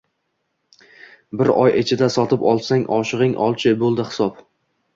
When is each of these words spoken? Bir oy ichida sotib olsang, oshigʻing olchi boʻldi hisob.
Bir 1.41 1.51
oy 1.63 1.75
ichida 1.83 2.09
sotib 2.17 2.47
olsang, 2.55 2.89
oshigʻing 2.99 3.39
olchi 3.49 3.77
boʻldi 3.87 4.11
hisob. 4.13 4.45